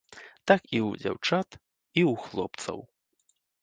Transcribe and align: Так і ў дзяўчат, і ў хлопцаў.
Так 0.47 0.61
і 0.67 0.79
ў 0.87 0.89
дзяўчат, 1.03 1.49
і 1.69 2.01
ў 2.11 2.13
хлопцаў. 2.27 2.77